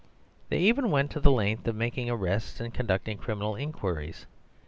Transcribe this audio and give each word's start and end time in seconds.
They 0.49 0.57
even 0.57 0.89
went 0.89 1.11
to 1.11 1.19
the 1.19 1.29
length 1.29 1.67
of 1.67 1.75
making 1.75 2.09
arrests 2.09 2.59
and 2.59 2.73
conducting 2.73 3.19
criminal 3.19 3.55
inquiries. 3.55 4.25